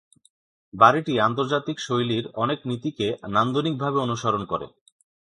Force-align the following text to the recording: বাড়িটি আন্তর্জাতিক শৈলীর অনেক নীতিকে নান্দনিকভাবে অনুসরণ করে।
বাড়িটি 0.73 1.13
আন্তর্জাতিক 1.19 1.77
শৈলীর 1.79 2.25
অনেক 2.35 2.59
নীতিকে 2.69 3.07
নান্দনিকভাবে 3.27 3.97
অনুসরণ 3.97 4.43
করে। 4.45 4.67